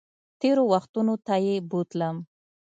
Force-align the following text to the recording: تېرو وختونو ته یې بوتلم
تېرو 0.41 0.63
وختونو 0.73 1.15
ته 1.25 1.35
یې 1.45 1.55
بوتلم 1.69 2.15